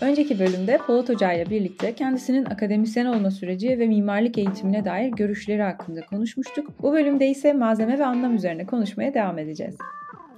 [0.00, 5.62] Önceki bölümde Polat Hoca ile birlikte kendisinin akademisyen olma süreci ve mimarlık eğitimine dair görüşleri
[5.62, 6.82] hakkında konuşmuştuk.
[6.82, 9.76] Bu bölümde ise malzeme ve anlam üzerine konuşmaya devam edeceğiz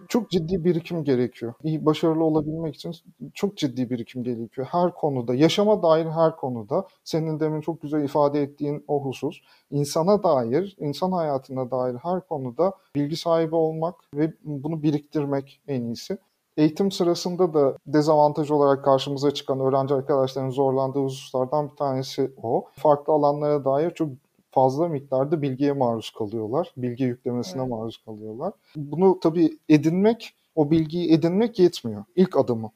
[0.09, 1.55] çok ciddi birikim gerekiyor.
[1.63, 2.95] İyi başarılı olabilmek için
[3.35, 4.67] çok ciddi birikim gerekiyor.
[4.71, 9.41] Her konuda, yaşama dair her konuda senin demin çok güzel ifade ettiğin o husus,
[9.71, 16.19] insana dair, insan hayatına dair her konuda bilgi sahibi olmak ve bunu biriktirmek en iyisi.
[16.59, 22.65] Eğitim sırasında da dezavantaj olarak karşımıza çıkan öğrenci arkadaşların zorlandığı hususlardan bir tanesi o.
[22.73, 24.09] Farklı alanlara dair çok
[24.51, 26.73] fazla miktarda bilgiye maruz kalıyorlar.
[26.77, 27.71] Bilgi yüklemesine evet.
[27.71, 28.53] maruz kalıyorlar.
[28.77, 32.05] Bunu tabii edinmek, o bilgiyi edinmek yetmiyor.
[32.17, 32.71] İlk adımı.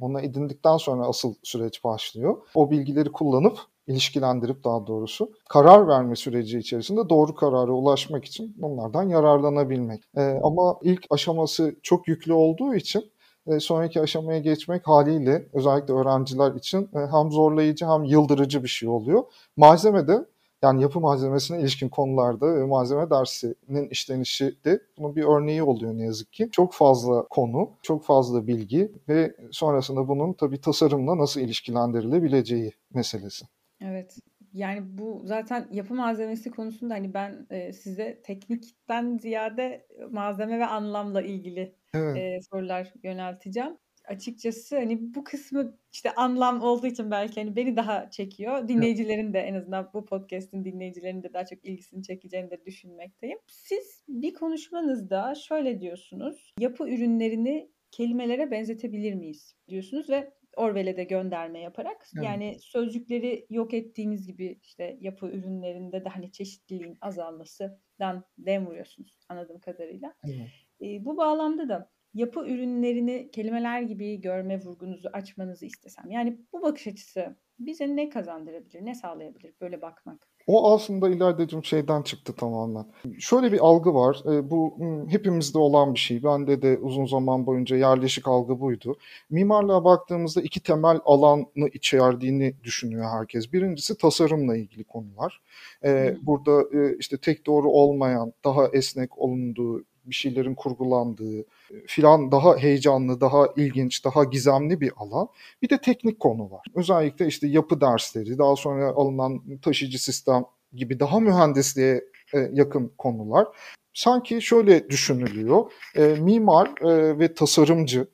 [0.00, 2.36] Onu edindikten sonra asıl süreç başlıyor.
[2.54, 3.58] O bilgileri kullanıp
[3.90, 10.02] ilişkilendirip daha doğrusu karar verme süreci içerisinde doğru karara ulaşmak için onlardan yararlanabilmek.
[10.16, 13.10] Ee, ama ilk aşaması çok yüklü olduğu için
[13.46, 18.88] e, sonraki aşamaya geçmek haliyle özellikle öğrenciler için e, hem zorlayıcı hem yıldırıcı bir şey
[18.88, 19.22] oluyor.
[19.56, 20.26] Malzeme de
[20.62, 26.04] yani yapı malzemesine ilişkin konularda ve malzeme dersinin işlenişi de bunun bir örneği oluyor ne
[26.04, 26.48] yazık ki.
[26.52, 33.46] Çok fazla konu, çok fazla bilgi ve sonrasında bunun tabii tasarımla nasıl ilişkilendirilebileceği meselesi.
[33.80, 34.18] Evet.
[34.52, 41.22] Yani bu zaten yapı malzemesi konusunda hani ben e, size teknikten ziyade malzeme ve anlamla
[41.22, 42.16] ilgili evet.
[42.16, 43.76] e, sorular yönelteceğim
[44.10, 48.68] açıkçası hani bu kısmı işte anlam olduğu için belki hani beni daha çekiyor.
[48.68, 53.38] Dinleyicilerin de en azından bu podcast'in dinleyicilerinin de daha çok ilgisini çekeceğini de düşünmekteyim.
[53.46, 56.54] Siz bir konuşmanızda şöyle diyorsunuz.
[56.58, 62.24] Yapı ürünlerini kelimelere benzetebilir miyiz diyorsunuz ve Orwell'e de gönderme yaparak evet.
[62.24, 69.60] yani sözcükleri yok ettiğiniz gibi işte yapı ürünlerinde de hani çeşitliliğin azalmasından dem vuruyorsunuz anladığım
[69.60, 70.14] kadarıyla.
[70.24, 70.48] Evet.
[70.82, 76.10] E, bu bağlamda da yapı ürünlerini kelimeler gibi görme vurgunuzu açmanızı istesem.
[76.10, 80.29] Yani bu bakış açısı bize ne kazandırabilir, ne sağlayabilir böyle bakmak?
[80.46, 82.86] O aslında ilerideciğim şeyden çıktı tamamen.
[83.18, 84.22] Şöyle bir algı var.
[84.32, 84.76] E, bu
[85.08, 86.22] hepimizde olan bir şey.
[86.22, 88.96] Bende de uzun zaman boyunca yerleşik algı buydu.
[89.30, 93.52] Mimarlığa baktığımızda iki temel alanı içerdiğini düşünüyor herkes.
[93.52, 95.40] Birincisi tasarımla ilgili konular.
[95.84, 101.44] E, burada e, işte tek doğru olmayan, daha esnek olunduğu, bir şeylerin kurgulandığı
[101.86, 105.28] filan daha heyecanlı, daha ilginç, daha gizemli bir alan.
[105.62, 106.66] Bir de teknik konu var.
[106.74, 110.44] Özellikle işte yapı dersleri, daha sonra alınan taşıyıcı sistem
[110.74, 112.04] gibi daha mühendisliğe
[112.34, 113.46] e, yakın konular.
[113.94, 115.72] Sanki şöyle düşünülüyor.
[115.96, 118.06] E, mimar e, ve tasarımcı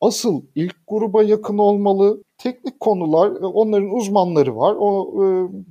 [0.00, 2.22] asıl ilk gruba yakın olmalı.
[2.38, 4.76] Teknik konular, e, onların uzmanları var.
[4.78, 5.26] O e,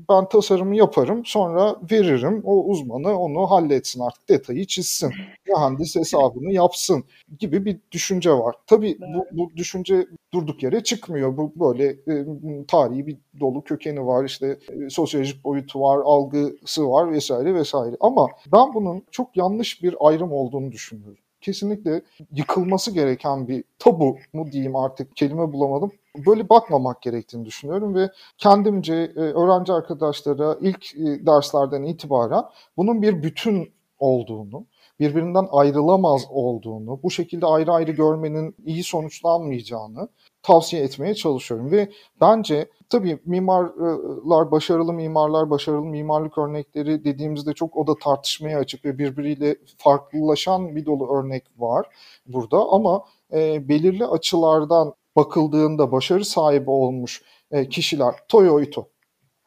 [0.10, 2.42] ben tasarımı yaparım, sonra veririm.
[2.46, 5.12] O uzmanı onu halletsin artık detayı çizsin.
[5.48, 7.04] Mühendis hesabını yapsın
[7.40, 8.56] gibi bir düşünce var.
[8.68, 11.38] Tabii bu, bu düşünce durduk yere çıkmıyor.
[11.38, 12.26] Bu böyle e,
[12.68, 14.26] tarihi bir dolu kökeni var.
[14.26, 17.96] İşte e, sosyolojik boyutu var, algısı var vesaire vesaire.
[18.00, 24.52] Ama ben bunun çok yanlış bir ayrım olduğunu düşünüyorum kesinlikle yıkılması gereken bir tabu mu
[24.52, 25.92] diyeyim artık kelime bulamadım.
[26.26, 32.44] Böyle bakmamak gerektiğini düşünüyorum ve kendimce e, öğrenci arkadaşlara ilk e, derslerden itibaren
[32.78, 34.66] bunun bir bütün olduğunu,
[35.00, 40.08] birbirinden ayrılamaz olduğunu, bu şekilde ayrı ayrı görmenin iyi sonuçlanmayacağını
[40.44, 41.72] tavsiye etmeye çalışıyorum.
[41.72, 41.90] Ve
[42.22, 48.98] bence tabii mimarlar, başarılı mimarlar, başarılı mimarlık örnekleri dediğimizde çok o da tartışmaya açık ve
[48.98, 51.86] birbiriyle farklılaşan bir dolu örnek var
[52.28, 52.70] burada.
[52.72, 58.88] Ama e, belirli açılardan bakıldığında başarı sahibi olmuş e, kişiler, Toyo Ito,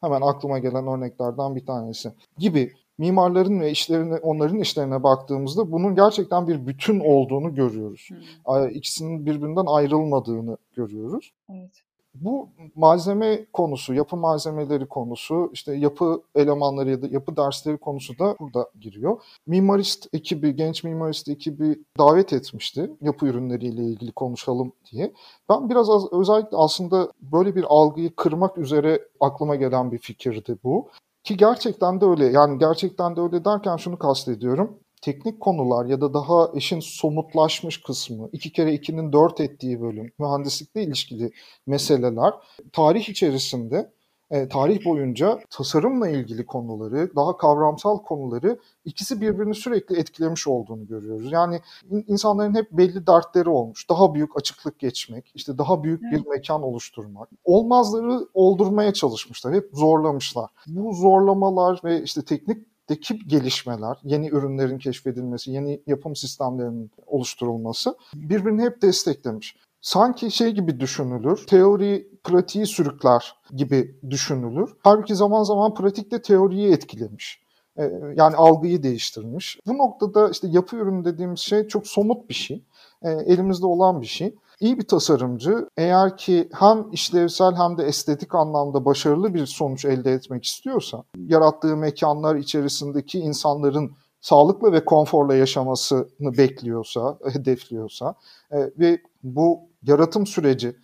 [0.01, 6.47] hemen aklıma gelen örneklerden bir tanesi gibi mimarların ve işlerine, onların işlerine baktığımızda bunun gerçekten
[6.47, 8.09] bir bütün olduğunu görüyoruz.
[8.45, 8.69] Hmm.
[8.69, 11.31] İkisinin birbirinden ayrılmadığını görüyoruz.
[11.49, 11.83] Evet.
[12.21, 18.35] Bu malzeme konusu, yapı malzemeleri konusu, işte yapı elemanları ya da yapı dersleri konusu da
[18.39, 19.21] burada giriyor.
[19.47, 25.13] Mimarist ekibi, genç mimarist ekibi davet etmişti yapı ürünleriyle ilgili konuşalım diye.
[25.49, 30.87] Ben biraz az, özellikle aslında böyle bir algıyı kırmak üzere aklıma gelen bir fikirdi bu.
[31.27, 32.25] Ki gerçekten de öyle.
[32.25, 34.79] Yani gerçekten de öyle derken şunu kastediyorum.
[35.01, 40.83] Teknik konular ya da daha işin somutlaşmış kısmı, iki kere ikinin dört ettiği bölüm, mühendislikle
[40.83, 41.31] ilişkili
[41.65, 42.33] meseleler
[42.73, 43.91] tarih içerisinde
[44.31, 51.31] e, tarih boyunca tasarımla ilgili konuları, daha kavramsal konuları ikisi birbirini sürekli etkilemiş olduğunu görüyoruz.
[51.31, 51.61] Yani
[52.07, 53.89] insanların hep belli dertleri olmuş.
[53.89, 57.29] Daha büyük açıklık geçmek, işte daha büyük bir mekan oluşturmak.
[57.43, 60.49] Olmazları oldurmaya çalışmışlar, hep zorlamışlar.
[60.67, 68.61] Bu zorlamalar ve işte teknik deki gelişmeler, yeni ürünlerin keşfedilmesi, yeni yapım sistemlerinin oluşturulması birbirini
[68.61, 69.55] hep desteklemiş.
[69.87, 71.45] Sanki şey gibi düşünülür.
[71.47, 74.75] Teori pratiği sürükler gibi düşünülür.
[74.83, 77.41] Halbuki zaman zaman pratikte teoriyi etkilemiş.
[77.77, 77.83] E,
[78.15, 79.59] yani algıyı değiştirmiş.
[79.67, 82.63] Bu noktada işte yapı ürünü dediğimiz şey çok somut bir şey.
[83.01, 84.35] E, elimizde olan bir şey.
[84.59, 90.13] İyi bir tasarımcı eğer ki hem işlevsel hem de estetik anlamda başarılı bir sonuç elde
[90.13, 93.91] etmek istiyorsa, yarattığı mekanlar içerisindeki insanların
[94.21, 98.15] sağlıklı ve konforla yaşamasını bekliyorsa, hedefliyorsa
[98.51, 100.75] e, ve bu yaratım süreci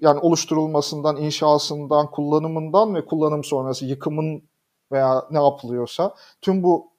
[0.00, 4.48] yani oluşturulmasından, inşasından, kullanımından ve kullanım sonrası yıkımın
[4.92, 6.92] veya ne yapılıyorsa tüm bu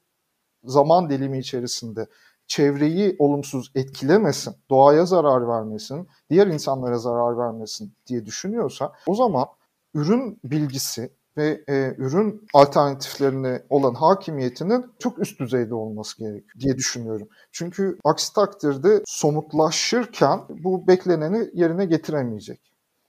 [0.63, 2.07] zaman dilimi içerisinde
[2.47, 9.47] çevreyi olumsuz etkilemesin, doğaya zarar vermesin, diğer insanlara zarar vermesin diye düşünüyorsa o zaman
[9.93, 17.27] ürün bilgisi ve e, ürün alternatiflerine olan hakimiyetinin çok üst düzeyde olması gerekiyor diye düşünüyorum.
[17.51, 22.61] Çünkü aksi takdirde somutlaşırken bu bekleneni yerine getiremeyecek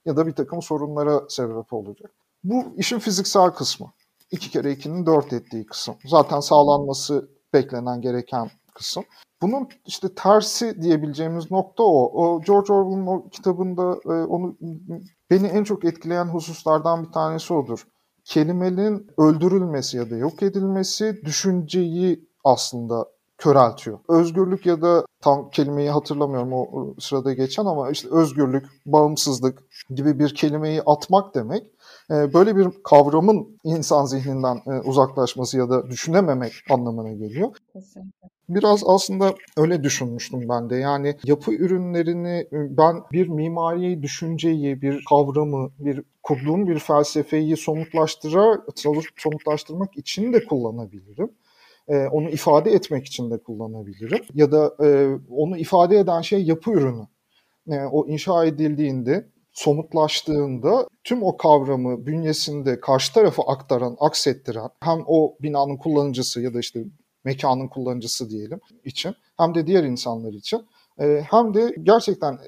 [0.05, 2.11] ya da bir takım sorunlara sebep olacak.
[2.43, 3.91] Bu işin fiziksel kısmı.
[4.31, 5.95] 2 kere 2'nin 4 ettiği kısım.
[6.05, 9.03] Zaten sağlanması beklenen gereken kısım.
[9.41, 12.11] Bunun işte tersi diyebileceğimiz nokta o.
[12.13, 14.57] O George Orwell'ın o kitabında e, onu
[15.29, 17.87] beni en çok etkileyen hususlardan bir tanesi odur.
[18.25, 23.05] Kelimenin öldürülmesi ya da yok edilmesi düşünceyi aslında
[23.37, 23.99] köreltiyor.
[24.09, 30.35] Özgürlük ya da tam kelimeyi hatırlamıyorum o sırada geçen ama işte özgürlük, bağımsızlık gibi bir
[30.35, 31.63] kelimeyi atmak demek
[32.09, 37.55] böyle bir kavramın insan zihninden e, uzaklaşması ya da düşünememek anlamına geliyor.
[37.73, 38.29] Kesinlikle.
[38.49, 40.75] Biraz aslında öyle düşünmüştüm ben de.
[40.75, 48.59] Yani yapı ürünlerini e, ben bir mimari düşünceyi, bir kavramı, bir kurduğum bir felsefeyi somutlaştırar,
[49.17, 51.31] somutlaştırmak için de kullanabilirim.
[51.87, 54.23] Ee, onu ifade etmek için de kullanabilirim.
[54.33, 57.07] Ya da e, onu ifade eden şey yapı ürünü.
[57.67, 65.35] E, o inşa edildiğinde somutlaştığında tüm o kavramı bünyesinde karşı tarafa aktaran, aksettiren hem o
[65.41, 66.83] binanın kullanıcısı ya da işte
[67.23, 70.65] mekanın kullanıcısı diyelim için hem de diğer insanlar için
[70.99, 72.39] e, hem de gerçekten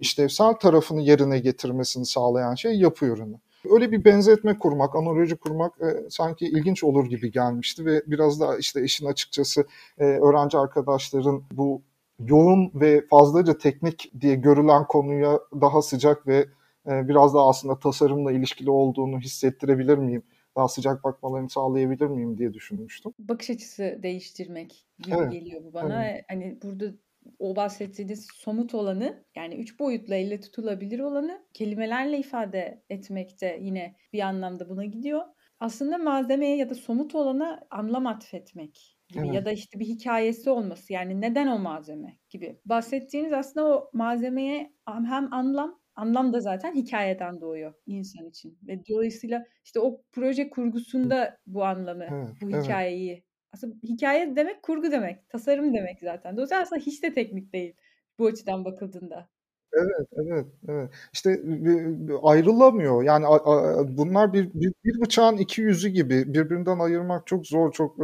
[0.00, 3.36] işlevsel tarafını yerine getirmesini sağlayan şey yapı ürünü.
[3.70, 8.58] Öyle bir benzetme kurmak, analoji kurmak e, sanki ilginç olur gibi gelmişti ve biraz da
[8.58, 9.64] işte işin açıkçası
[9.98, 11.82] e, öğrenci arkadaşların bu
[12.26, 16.46] yoğun ve fazlaca teknik diye görülen konuya daha sıcak ve
[16.86, 20.22] e, biraz daha aslında tasarımla ilişkili olduğunu hissettirebilir miyim?
[20.56, 23.12] Daha sıcak bakmalarını sağlayabilir miyim diye düşünmüştüm.
[23.18, 25.32] Bakış açısı değiştirmek gibi evet.
[25.32, 26.06] geliyor bu bana.
[26.06, 26.24] Evet.
[26.28, 26.94] Hani burada
[27.38, 34.20] o bahsettiğiniz somut olanı yani üç boyutla elle tutulabilir olanı kelimelerle ifade etmekte yine bir
[34.20, 35.22] anlamda buna gidiyor.
[35.60, 39.34] Aslında malzemeye ya da somut olana anlam atfetmek gibi evet.
[39.34, 42.60] ya da işte bir hikayesi olması yani neden o malzeme gibi.
[42.64, 49.44] Bahsettiğiniz aslında o malzemeye hem anlam anlam da zaten hikayeden doğuyor insan için ve dolayısıyla
[49.64, 52.64] işte o proje kurgusunda bu anlamı, evet, bu evet.
[52.64, 56.36] hikayeyi aslında hikaye demek kurgu demek, tasarım demek zaten.
[56.36, 57.74] Dolayısıyla aslında hiç de teknik değil
[58.18, 59.28] bu açıdan bakıldığında.
[59.72, 60.90] Evet, evet, evet.
[61.12, 61.42] İşte
[62.22, 63.02] ayrılamıyor.
[63.02, 63.24] Yani
[63.88, 67.98] bunlar bir, bir, bir bıçağın iki yüzü gibi birbirinden ayırmak çok zor, çok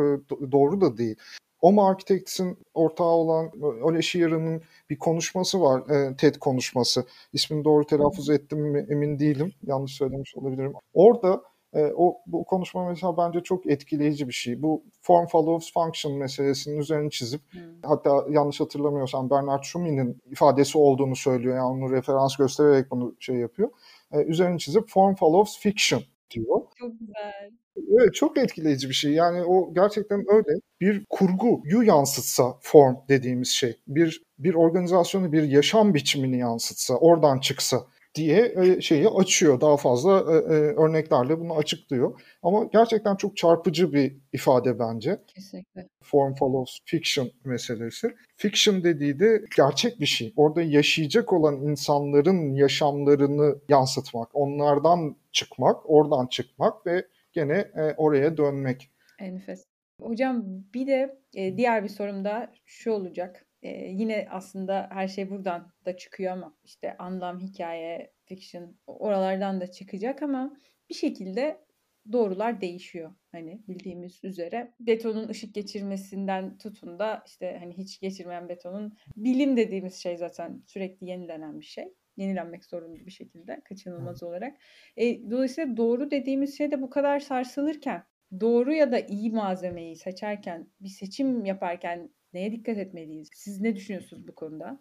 [0.52, 1.16] doğru da değil.
[1.60, 3.50] Oma Architects'in ortağı olan
[3.82, 5.82] Ole Shearer'ın bir konuşması var,
[6.18, 7.04] TED konuşması.
[7.32, 9.52] İsmini doğru telaffuz ettim mi emin değilim.
[9.66, 10.72] Yanlış söylemiş olabilirim.
[10.94, 11.42] Orada
[11.76, 14.62] e, o bu konuşma mesela bence çok etkileyici bir şey.
[14.62, 17.60] Bu form follows function meselesinin üzerine çizip hmm.
[17.82, 21.56] hatta yanlış hatırlamıyorsam Bernard Schumi'nin ifadesi olduğunu söylüyor.
[21.56, 23.70] Yani onu referans göstererek bunu şey yapıyor.
[24.12, 26.60] E, üzerine çizip form follows fiction diyor.
[26.78, 27.50] Çok güzel.
[27.90, 29.12] Evet çok etkileyici bir şey.
[29.12, 30.60] Yani o gerçekten öyle.
[30.80, 33.76] Bir kurguyu yansıtsa form dediğimiz şey.
[33.88, 37.86] Bir bir organizasyonu, bir yaşam biçimini yansıtsa, oradan çıksa
[38.16, 39.60] diye e, şeyi açıyor.
[39.60, 42.20] Daha fazla e, e, örneklerle bunu açıklıyor.
[42.42, 45.20] Ama gerçekten çok çarpıcı bir ifade bence.
[45.26, 45.88] Kesinlikle.
[46.02, 48.14] Form follows fiction meselesi.
[48.36, 50.32] Fiction dediği de gerçek bir şey.
[50.36, 58.90] Orada yaşayacak olan insanların yaşamlarını yansıtmak, onlardan çıkmak, oradan çıkmak ve gene oraya dönmek.
[59.18, 59.64] Enfes.
[60.02, 60.44] Hocam
[60.74, 61.18] bir de
[61.56, 63.45] diğer bir sorum da şu olacak.
[63.66, 69.70] Ee, yine aslında her şey buradan da çıkıyor ama işte anlam, hikaye, fiction oralardan da
[69.70, 70.56] çıkacak ama
[70.90, 71.66] bir şekilde
[72.12, 73.14] doğrular değişiyor.
[73.32, 79.94] Hani bildiğimiz üzere betonun ışık geçirmesinden tutun da işte hani hiç geçirmeyen betonun bilim dediğimiz
[79.94, 81.94] şey zaten sürekli yenilenen bir şey.
[82.16, 84.56] Yenilenmek zorunda bir şekilde kaçınılmaz olarak.
[84.96, 88.04] E, dolayısıyla doğru dediğimiz şey de bu kadar sarsılırken
[88.40, 93.28] doğru ya da iyi malzemeyi seçerken bir seçim yaparken Neye dikkat etmeliyiz?
[93.34, 94.80] Siz ne düşünüyorsunuz bu konuda?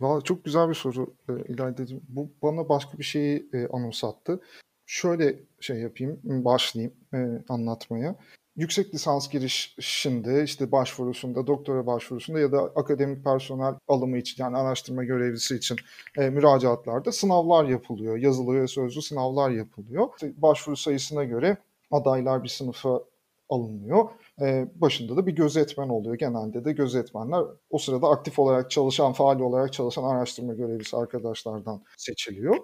[0.00, 2.02] Valla çok güzel bir soru e, İlayda'cığım.
[2.08, 4.40] Bu bana başka bir şeyi e, anımsattı.
[4.86, 7.18] Şöyle şey yapayım, başlayayım e,
[7.48, 8.16] anlatmaya.
[8.56, 15.04] Yüksek lisans girişinde, işte başvurusunda, doktora başvurusunda ya da akademik personel alımı için yani araştırma
[15.04, 15.76] görevlisi için
[16.18, 18.16] e, müracaatlarda sınavlar yapılıyor.
[18.16, 20.08] Yazılı ve sözlü sınavlar yapılıyor.
[20.16, 21.56] İşte başvuru sayısına göre
[21.90, 23.00] adaylar bir sınıfa
[23.48, 24.10] alınıyor.
[24.42, 26.14] Ee, başında da bir gözetmen oluyor.
[26.14, 32.56] Genelde de gözetmenler o sırada aktif olarak çalışan, faal olarak çalışan araştırma görevlisi arkadaşlardan seçiliyor.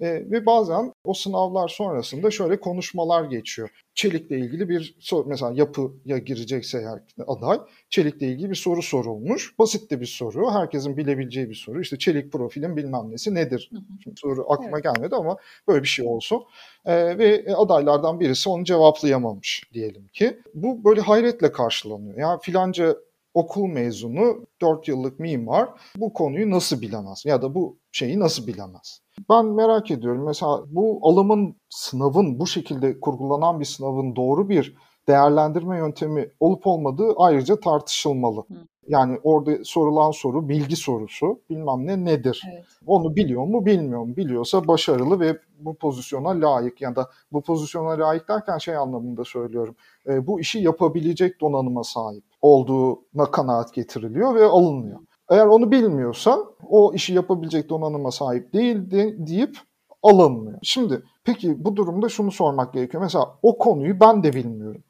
[0.00, 3.70] E, ve bazen o sınavlar sonrasında şöyle konuşmalar geçiyor.
[3.94, 9.58] Çelikle ilgili bir soru, mesela yapıya girecekse eğer aday, çelikle ilgili bir soru sorulmuş.
[9.58, 11.80] Basit de bir soru, herkesin bilebileceği bir soru.
[11.80, 13.70] İşte çelik profilin bilmem nesi nedir?
[14.02, 14.84] Şimdi soru aklıma evet.
[14.84, 15.36] gelmedi ama
[15.68, 16.42] böyle bir şey olsun.
[16.84, 20.40] E, ve adaylardan birisi onu cevaplayamamış diyelim ki.
[20.54, 22.18] Bu böyle hayretle karşılanıyor.
[22.18, 22.96] Yani filanca
[23.34, 29.00] okul mezunu 4 yıllık mimar bu konuyu nasıl bilemez ya da bu şeyi nasıl bilemez?
[29.30, 34.76] Ben merak ediyorum mesela bu alımın sınavın bu şekilde kurgulanan bir sınavın doğru bir
[35.08, 38.40] değerlendirme yöntemi olup olmadığı ayrıca tartışılmalı.
[38.40, 38.54] Hı.
[38.88, 42.42] Yani orada sorulan soru bilgi sorusu bilmem ne nedir?
[42.52, 42.64] Evet.
[42.86, 44.16] Onu biliyor mu bilmiyor mu?
[44.16, 49.76] Biliyorsa başarılı ve bu pozisyona layık ya da bu pozisyona layık derken şey anlamında söylüyorum.
[50.08, 55.00] E, bu işi yapabilecek donanıma sahip olduğuna kanaat getiriliyor ve alınıyor.
[55.30, 56.38] Eğer onu bilmiyorsa
[56.68, 59.58] o işi yapabilecek donanıma sahip değil de, deyip
[60.02, 60.58] alınmıyor.
[60.62, 63.02] Şimdi peki bu durumda şunu sormak gerekiyor.
[63.02, 64.82] Mesela o konuyu ben de bilmiyorum.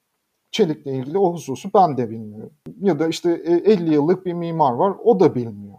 [0.56, 2.52] Çelikle ilgili o hususu ben de bilmiyorum.
[2.80, 5.74] Ya da işte 50 e, yıllık bir mimar var o da bilmiyor.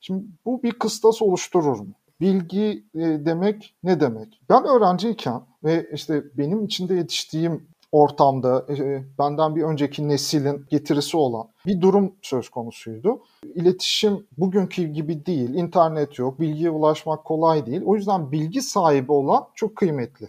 [0.00, 1.92] Şimdi bu bir kıstas oluşturur mu?
[2.20, 4.40] Bilgi e, demek ne demek?
[4.50, 11.48] Ben öğrenciyken ve işte benim içinde yetiştiğim ortamda e, benden bir önceki neslin getirisi olan
[11.66, 13.22] bir durum söz konusuydu.
[13.54, 17.82] İletişim bugünkü gibi değil, internet yok, bilgiye ulaşmak kolay değil.
[17.84, 20.28] O yüzden bilgi sahibi olan çok kıymetli.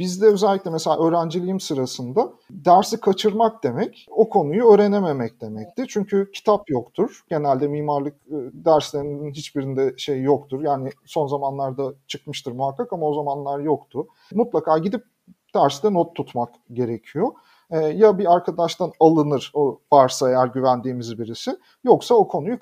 [0.00, 5.84] Bizde özellikle mesela öğrenciliğim sırasında dersi kaçırmak demek o konuyu öğrenememek demekti.
[5.88, 7.20] Çünkü kitap yoktur.
[7.30, 10.62] Genelde mimarlık e, derslerinin hiçbirinde şey yoktur.
[10.62, 14.06] Yani son zamanlarda çıkmıştır muhakkak ama o zamanlar yoktu.
[14.34, 15.04] Mutlaka gidip
[15.54, 17.28] derste not tutmak gerekiyor.
[17.70, 22.58] E, ya bir arkadaştan alınır o varsa eğer güvendiğimiz birisi yoksa o konuyu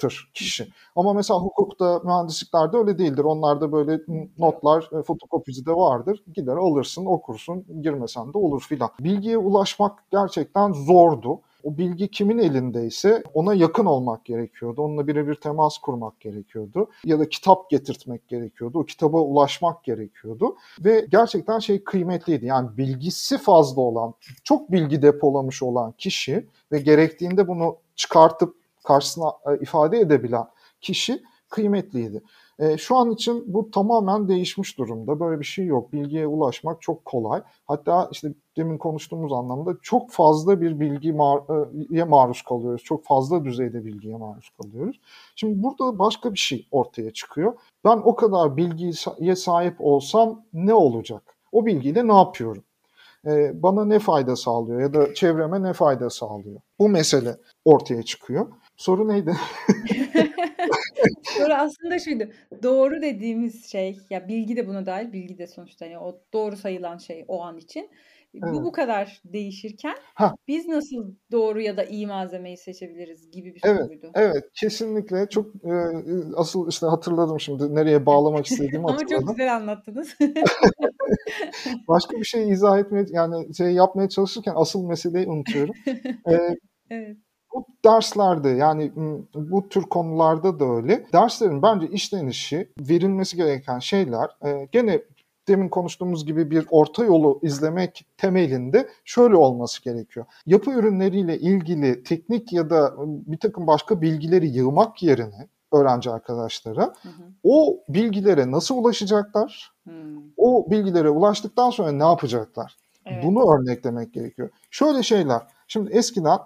[0.00, 0.68] kaçırmıştır kişi.
[0.96, 3.24] Ama mesela hukukta, mühendisliklerde öyle değildir.
[3.24, 4.00] Onlarda böyle
[4.38, 6.22] notlar e, fotokopisi de vardır.
[6.34, 8.90] Gider alırsın, okursun, girmesen de olur filan.
[9.00, 11.40] Bilgiye ulaşmak gerçekten zordu.
[11.64, 14.82] O bilgi kimin elindeyse ona yakın olmak gerekiyordu.
[14.82, 16.88] Onunla birebir temas kurmak gerekiyordu.
[17.04, 18.78] Ya da kitap getirtmek gerekiyordu.
[18.78, 20.56] O kitaba ulaşmak gerekiyordu.
[20.84, 22.46] Ve gerçekten şey kıymetliydi.
[22.46, 24.14] Yani bilgisi fazla olan,
[24.44, 30.46] çok bilgi depolamış olan kişi ve gerektiğinde bunu çıkartıp karşısına e, ifade edebilen
[30.80, 32.22] kişi kıymetliydi.
[32.58, 35.20] E, şu an için bu tamamen değişmiş durumda.
[35.20, 35.92] Böyle bir şey yok.
[35.92, 37.42] Bilgiye ulaşmak çok kolay.
[37.66, 42.82] Hatta işte demin konuştuğumuz anlamda çok fazla bir bilgiye mar- maruz kalıyoruz.
[42.82, 45.00] Çok fazla düzeyde bilgiye maruz kalıyoruz.
[45.36, 47.52] Şimdi burada başka bir şey ortaya çıkıyor.
[47.84, 51.22] Ben o kadar bilgiye sahip olsam ne olacak?
[51.52, 52.62] O bilgiyle ne yapıyorum?
[53.62, 56.60] Bana ne fayda sağlıyor ya da çevreme ne fayda sağlıyor?
[56.78, 58.46] Bu mesele ortaya çıkıyor.
[58.80, 59.36] Soru neydi?
[61.38, 62.24] Soru aslında şuydu.
[62.62, 66.98] Doğru dediğimiz şey, ya bilgi de buna dahil, bilgi de sonuçta hani o doğru sayılan
[66.98, 67.90] şey o an için.
[68.34, 68.54] Evet.
[68.54, 70.34] Bu bu kadar değişirken ha.
[70.48, 74.10] biz nasıl doğru ya da iyi malzemeyi seçebiliriz gibi bir evet, soruydu.
[74.14, 75.72] Evet, kesinlikle çok e,
[76.36, 79.16] asıl işte hatırladım şimdi nereye bağlamak istediğimi hatırladım.
[79.16, 80.16] Ama çok güzel anlattınız.
[81.88, 85.74] Başka bir şey izah etmeye yani şey yapmaya çalışırken asıl meseleyi unutuyorum.
[86.28, 86.56] Ee,
[86.90, 87.16] evet.
[87.54, 88.92] Bu derslerde yani
[89.34, 91.06] bu tür konularda da öyle.
[91.12, 95.02] Derslerin bence işlenişi, verilmesi gereken şeyler e, gene
[95.48, 100.26] demin konuştuğumuz gibi bir orta yolu izlemek temelinde şöyle olması gerekiyor.
[100.46, 107.08] Yapı ürünleriyle ilgili teknik ya da bir takım başka bilgileri yığmak yerine öğrenci arkadaşlara hı
[107.08, 107.22] hı.
[107.42, 109.72] o bilgilere nasıl ulaşacaklar?
[109.88, 109.92] Hı.
[110.36, 112.76] O bilgilere ulaştıktan sonra ne yapacaklar?
[113.06, 113.24] Evet.
[113.24, 114.50] Bunu örneklemek gerekiyor.
[114.70, 115.40] Şöyle şeyler.
[115.72, 116.38] Şimdi eskiden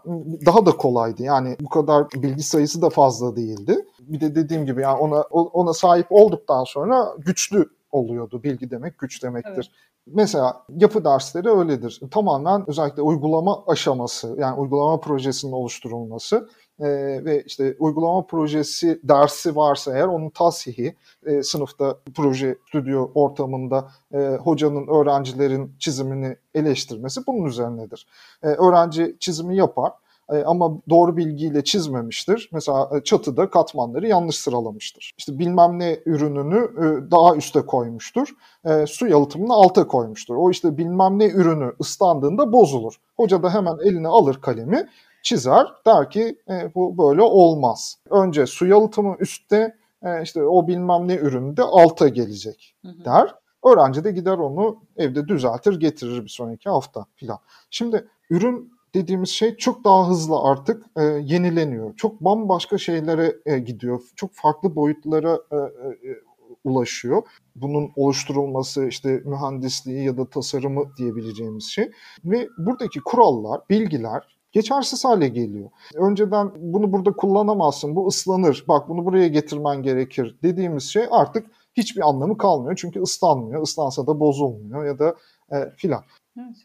[0.47, 1.23] daha da kolaydı.
[1.23, 3.87] Yani bu kadar bilgi sayısı da fazla değildi.
[4.01, 8.43] Bir de dediğim gibi yani ona ona sahip olduktan sonra güçlü oluyordu.
[8.43, 9.53] Bilgi demek güç demektir.
[9.55, 9.67] Evet.
[10.07, 12.01] Mesela yapı dersleri öyledir.
[12.11, 16.49] Tamamen özellikle uygulama aşaması yani uygulama projesinin oluşturulması
[16.81, 16.87] e,
[17.25, 20.95] ve işte uygulama projesi dersi varsa eğer onun tasihi
[21.27, 28.07] e, sınıfta proje stüdyo ortamında e, hocanın öğrencilerin çizimini eleştirmesi bunun üzerinedir.
[28.43, 29.93] E, öğrenci çizimi yapar
[30.33, 32.51] e, ama doğru bilgiyle çizmemiştir.
[32.53, 35.15] Mesela e, çatıda katmanları yanlış sıralamıştır.
[35.19, 38.29] İşte bilmem ne ürününü e, daha üste koymuştur.
[38.87, 40.37] Su yalıtımını alta koymuştur.
[40.37, 42.95] O işte bilmem ne ürünü ıslandığında bozulur.
[43.17, 44.89] Hoca da hemen eline alır kalemi
[45.25, 45.67] çizer.
[45.87, 47.99] Der ki e, bu böyle olmaz.
[48.11, 53.35] Önce su yalıtımı üstte e, işte o bilmem ne ürünü de alta gelecek der.
[53.65, 57.39] Öğrenci de gider onu evde düzeltir getirir bir sonraki hafta filan.
[57.71, 61.97] Şimdi ürün dediğimiz şey çok daha hızlı artık e, yenileniyor.
[61.97, 64.01] Çok bambaşka şeylere e, gidiyor.
[64.17, 66.21] Çok farklı boyutlara e, e,
[66.65, 67.23] ulaşıyor.
[67.57, 71.91] Bunun oluşturulması işte mühendisliği ya da tasarımı diyebileceğimiz şey.
[72.25, 75.71] Ve buradaki kurallar, bilgiler geçersiz hale geliyor.
[75.95, 82.09] Önceden bunu burada kullanamazsın, bu ıslanır, bak bunu buraya getirmen gerekir dediğimiz şey artık hiçbir
[82.09, 82.77] anlamı kalmıyor.
[82.77, 85.15] Çünkü ıslanmıyor, ıslansa da bozulmuyor ya da
[85.53, 86.03] e, filan.
[86.39, 86.57] Evet.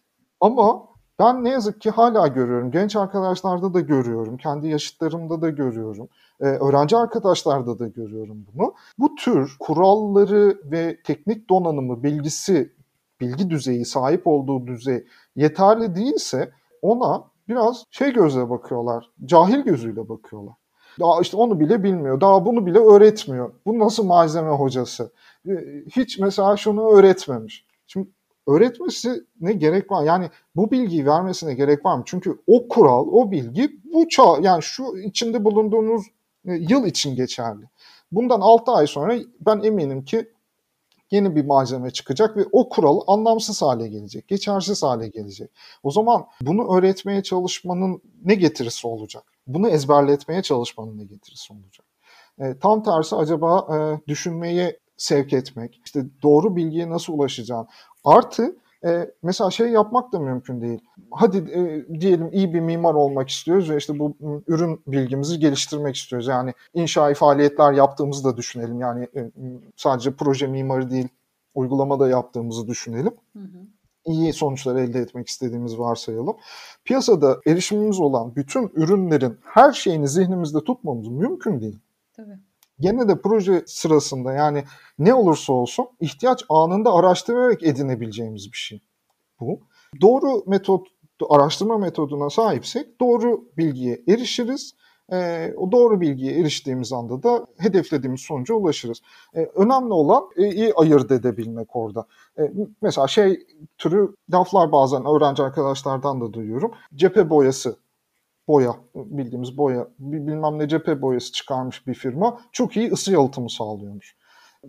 [0.41, 2.71] Ama ben ne yazık ki hala görüyorum.
[2.71, 4.37] Genç arkadaşlarda da görüyorum.
[4.37, 6.09] Kendi yaşıtlarımda da görüyorum.
[6.41, 8.73] Ee, öğrenci arkadaşlarda da görüyorum bunu.
[8.99, 12.73] Bu tür kuralları ve teknik donanımı, bilgisi,
[13.21, 15.05] bilgi düzeyi, sahip olduğu düzey
[15.35, 19.09] yeterli değilse ona biraz şey gözle bakıyorlar.
[19.25, 20.53] Cahil gözüyle bakıyorlar.
[20.99, 22.21] Daha işte onu bile bilmiyor.
[22.21, 23.53] Daha bunu bile öğretmiyor.
[23.65, 25.11] Bu nasıl malzeme hocası?
[25.47, 27.65] Ee, hiç mesela şunu öğretmemiş.
[27.87, 28.07] Şimdi
[28.47, 30.03] öğretmesi ne gerek var?
[30.03, 32.03] Yani bu bilgiyi vermesine gerek var mı?
[32.05, 36.05] Çünkü o kural, o bilgi bu çağ yani şu içinde bulunduğunuz
[36.45, 37.65] e, yıl için geçerli.
[38.11, 40.29] Bundan 6 ay sonra ben eminim ki
[41.11, 45.51] yeni bir malzeme çıkacak ve o kural anlamsız hale gelecek, geçersiz hale gelecek.
[45.83, 49.23] O zaman bunu öğretmeye çalışmanın ne getirisi olacak?
[49.47, 51.85] Bunu ezberletmeye çalışmanın ne getirisi olacak?
[52.39, 57.67] E, tam tersi acaba e, düşünmeye sevk etmek, işte doğru bilgiye nasıl ulaşacağım,
[58.03, 58.55] Artı
[58.85, 60.79] e, mesela şey yapmak da mümkün değil.
[61.11, 64.15] Hadi e, diyelim iyi bir mimar olmak istiyoruz ve işte bu
[64.47, 66.27] ürün bilgimizi geliştirmek istiyoruz.
[66.27, 68.79] Yani inşai faaliyetler yaptığımızı da düşünelim.
[68.79, 69.31] Yani e,
[69.75, 71.07] sadece proje mimarı değil,
[71.55, 73.13] uygulamada yaptığımızı düşünelim.
[73.33, 73.67] Hı hı.
[74.05, 76.37] İyi sonuçlar elde etmek istediğimiz varsayalım.
[76.85, 81.79] Piyasada erişimimiz olan bütün ürünlerin her şeyini zihnimizde tutmamız mümkün değil.
[82.13, 82.39] Tabii.
[82.79, 84.63] Gene de proje sırasında yani
[84.99, 88.81] ne olursa olsun ihtiyaç anında araştırarak edinebileceğimiz bir şey
[89.39, 89.59] bu.
[90.01, 90.87] Doğru metot,
[91.29, 94.73] araştırma metoduna sahipsek doğru bilgiye erişiriz.
[95.11, 99.01] E, o doğru bilgiye eriştiğimiz anda da hedeflediğimiz sonuca ulaşırız.
[99.35, 102.05] E, önemli olan e, iyi ayırt edebilmek orada.
[102.39, 102.41] E,
[102.81, 103.39] mesela şey
[103.77, 106.71] türü laflar bazen öğrenci arkadaşlardan da duyuyorum.
[106.95, 107.75] Cephe boyası
[108.49, 114.15] boya, bildiğimiz boya, bilmem ne cephe boyası çıkarmış bir firma çok iyi ısı yalıtımı sağlıyormuş.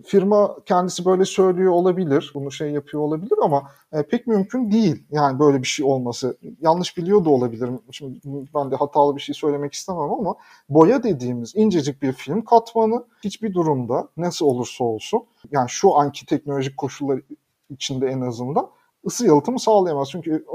[0.05, 5.39] Firma kendisi böyle söylüyor olabilir, bunu şey yapıyor olabilir ama e, pek mümkün değil yani
[5.39, 6.37] böyle bir şey olması.
[6.61, 7.79] Yanlış biliyor da olabilirim.
[7.91, 8.19] Şimdi
[8.55, 10.35] ben de hatalı bir şey söylemek istemem ama
[10.69, 16.77] boya dediğimiz incecik bir film katmanı hiçbir durumda nasıl olursa olsun yani şu anki teknolojik
[16.77, 17.21] koşullar
[17.69, 18.69] içinde en azından
[19.05, 20.09] ısı yalıtımı sağlayamaz.
[20.11, 20.45] Çünkü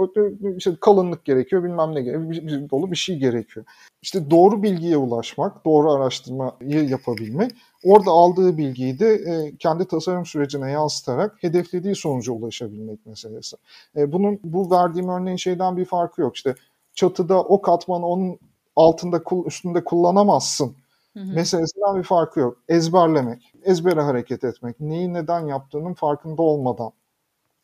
[0.56, 3.66] işte kalınlık gerekiyor, bilmem ne gerekiyor, bir, bir, dolu bir şey gerekiyor.
[4.02, 7.52] İşte doğru bilgiye ulaşmak, doğru araştırmayı yapabilmek,
[7.84, 13.56] orada aldığı bilgiyi de e, kendi tasarım sürecine yansıtarak hedeflediği sonuca ulaşabilmek meselesi.
[13.96, 16.36] E, bunun bu verdiğim örneğin şeyden bir farkı yok.
[16.36, 16.54] İşte
[16.94, 18.38] çatıda o katmanı onun
[18.76, 20.76] altında üstünde kullanamazsın
[21.16, 22.58] Hı meselesinden bir farkı yok.
[22.68, 26.92] Ezberlemek, ezbere hareket etmek, neyi neden yaptığının farkında olmadan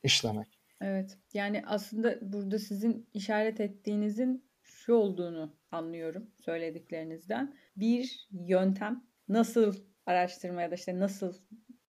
[0.03, 0.62] işlemek.
[0.83, 1.19] Evet.
[1.35, 7.55] Yani aslında burada sizin işaret ettiğinizin şu olduğunu anlıyorum söylediklerinizden.
[7.77, 9.75] Bir yöntem nasıl
[10.07, 11.35] araştırma ya da işte nasıl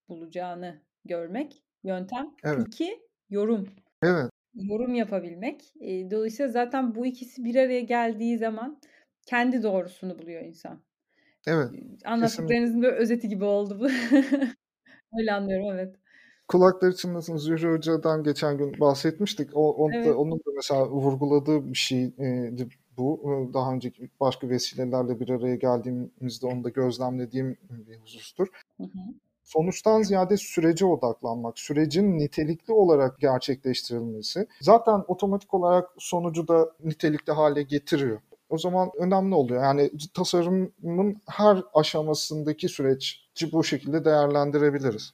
[0.10, 2.36] bulacağını görmek yöntem.
[2.44, 2.68] Evet.
[2.68, 3.70] İki yorum.
[4.04, 4.30] Evet.
[4.54, 5.74] Yorum yapabilmek.
[6.12, 8.82] Dolayısıyla zaten bu ikisi bir araya geldiği zaman
[9.26, 10.84] kendi doğrusunu buluyor insan.
[11.48, 11.70] Evet.
[12.06, 13.88] Anlattıklarınızın böyle özeti gibi oldu bu.
[15.20, 16.03] Öyle anlıyorum evet
[16.48, 19.50] kulakları çınlasın Zühre Hoca'dan geçen gün bahsetmiştik.
[19.54, 20.16] O, onu evet.
[20.16, 23.50] onun da mesela vurguladığı bir şeydi bu.
[23.54, 28.48] Daha önceki başka vesilelerle bir araya geldiğimizde onu da gözlemlediğim bir husustur.
[28.78, 29.00] Hı hı.
[29.44, 37.64] Sonuçtan ziyade sürece odaklanmak, sürecin nitelikli olarak gerçekleştirilmesi zaten otomatik olarak sonucu da nitelikli hale
[37.64, 38.20] getiriyor.
[38.50, 39.64] O zaman önemli oluyor.
[39.64, 45.14] Yani tasarımın her aşamasındaki süreci bu şekilde değerlendirebiliriz.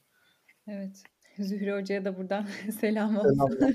[0.67, 1.03] Evet.
[1.43, 2.45] Zühre Hoca'ya da buradan
[2.79, 3.49] selam olsun.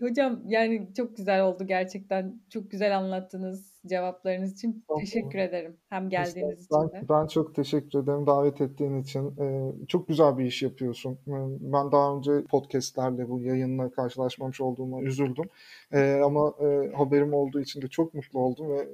[0.00, 2.40] Hocam, yani, çok güzel oldu gerçekten.
[2.50, 4.84] Çok güzel anlattınız cevaplarınız için.
[4.98, 6.88] Teşekkür ederim hem geldiğiniz için de.
[6.92, 9.34] Ben ben çok teşekkür ederim davet ettiğin için.
[9.40, 11.18] Eee, çok güzel bir iş yapıyorsun.
[11.26, 15.44] Iıı, ben daha önce podcast'lerle, bu yayınla karşılaşmamış olduğuma üzüldüm.
[15.92, 18.88] Eee, ama, eee, haberim olduğu için de çok mutlu oldum ve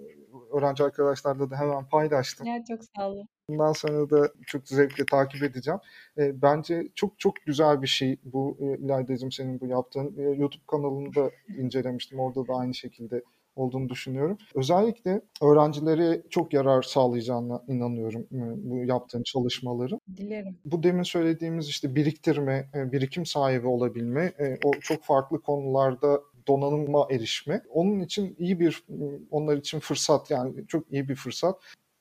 [0.53, 2.47] öğrenci arkadaşlarla da hemen paylaştım.
[2.47, 3.29] Ya, çok sağ olun.
[3.51, 5.81] Bundan sonra da çok zevkle takip edeceğim.
[6.19, 10.15] Eee, bence çok çok güzel bir şey bu, eee, İlaydacığım senin bu yaptığın.
[10.19, 12.19] Eee, YouTube kanalını da incelemiştim.
[12.21, 13.23] Orada da aynı şekilde
[13.57, 14.39] olduğunu düşünüyorum.
[14.55, 20.01] Özellikle öğrencilere çok yarar sağlayacağına inanıyorum, ııı, bu yaptığın çalışmaların.
[20.17, 20.59] Dilerim.
[20.65, 27.07] Bu demin söylediğimiz, işte, biriktirme, eee, birikim sahibi olabilme, eee, o çok farklı konularda donanıma
[27.11, 28.85] erişme, onun için iyi bir,
[29.31, 31.57] onlar için fırsat, yani, çok iyi bir fırsat.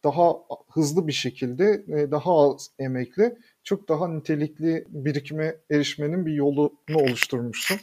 [0.08, 0.34] Daha
[0.74, 7.78] hızlı bir şekilde, eee, daha az emekle çok daha nitelikli birikime erişmenin bir yolunu oluşturmuşsun.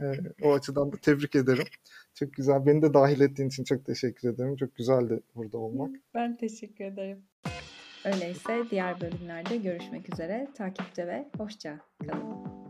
[0.00, 1.64] Eee, o açıdan da tebrik ederim.
[2.14, 2.66] Çok güzel.
[2.66, 4.56] Beni de dâhil ettiğin için çok teşekkür ederim.
[4.56, 5.90] Çok güzeldi burada olmak.
[6.14, 7.18] Ben teşekkür ederim.
[8.04, 10.48] Öyleyse diğer bölümlerde görüşmek üzere.
[10.54, 12.67] Takipte ve hoşça kalın.